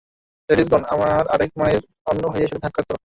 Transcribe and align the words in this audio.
লেডিসগণ, 0.49 0.83
আমার 0.85 1.23
আরেক 1.27 1.51
মায়ের 1.59 1.83
অন্য 2.05 2.23
ভাইয়ের 2.31 2.49
সাথে 2.51 2.63
সাক্ষাত 2.63 2.85
করো। 2.89 2.99